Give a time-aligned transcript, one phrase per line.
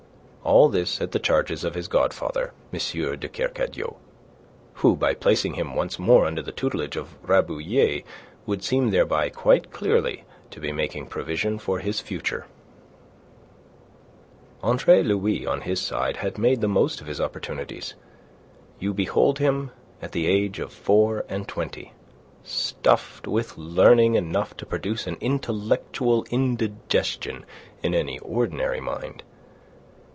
[0.43, 2.79] All this at the charges of his godfather, M.
[3.19, 3.95] de Kercadiou,
[4.73, 8.03] who by placing him once more under the tutelage of Rabouillet
[8.47, 12.47] would seem thereby quite clearly to be making provision for his future.
[14.63, 17.93] Andre Louis, on his side, had made the most of his opportunities.
[18.79, 19.69] You behold him
[20.01, 21.93] at the age of four and twenty
[22.43, 27.45] stuffed with learning enough to produce an intellectual indigestion
[27.83, 29.21] in an ordinary mind.